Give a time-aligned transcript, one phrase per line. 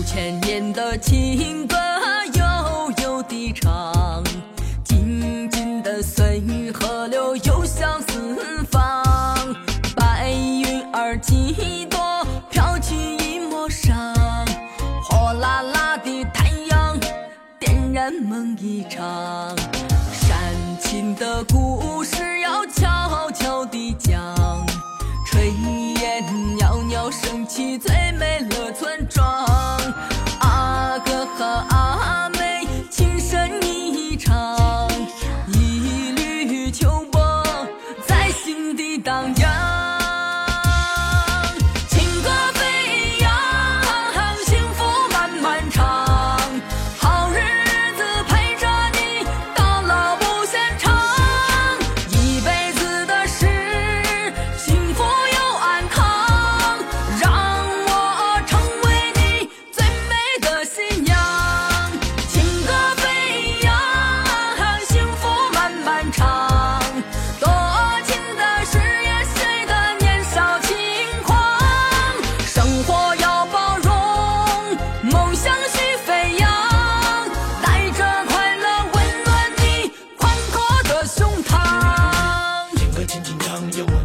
[0.00, 1.76] 五千年的情歌
[2.32, 2.42] 悠
[3.02, 4.24] 悠地唱，
[4.82, 9.04] 静静的随河流游向四方，
[9.94, 13.94] 白云儿几朵，飘起一抹上，
[15.02, 16.98] 火辣辣的太阳
[17.58, 19.54] 点燃梦一场，
[20.14, 24.09] 煽情的故事要悄悄地讲。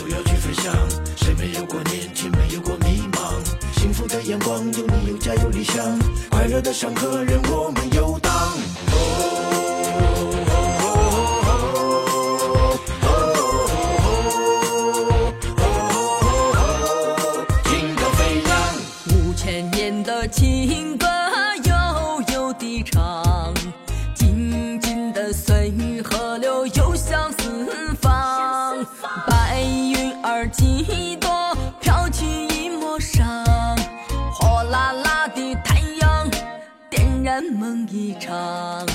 [0.00, 0.72] 都要去飞翔
[1.14, 3.34] 谁没有过年轻没有过迷茫。
[3.78, 5.98] 幸福的阳光有你有家有理想
[6.30, 7.89] 快乐的上课任我们
[37.44, 38.86] 梦一场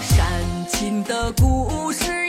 [0.00, 2.27] 煽情的故事。